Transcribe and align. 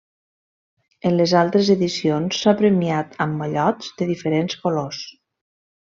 En 1.09 1.13
les 1.19 1.33
altres 1.41 1.69
edicions 1.75 2.39
s'ha 2.45 2.55
premiat 2.63 3.15
amb 3.27 3.41
mallots 3.45 3.95
de 4.01 4.09
diferents 4.15 4.61
colors. 4.67 5.07